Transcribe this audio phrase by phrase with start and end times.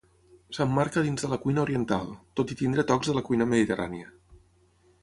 [0.57, 2.09] S'emmarca dins de la cuina oriental,
[2.41, 4.13] tot i tenir tocs de la cuina mediterrània.